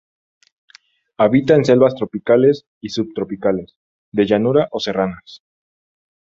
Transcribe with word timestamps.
Habita 1.17 1.53
en 1.53 1.63
selvas 1.63 1.93
tropicales 1.93 2.65
y 2.81 2.89
subtropicales, 2.89 3.77
de 4.11 4.25
llanura 4.25 4.67
o 4.71 4.79
serranas. 4.79 5.43